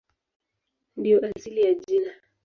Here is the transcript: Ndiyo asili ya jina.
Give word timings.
Ndiyo 0.97 1.19
asili 1.27 1.61
ya 1.65 1.73
jina. 1.73 2.11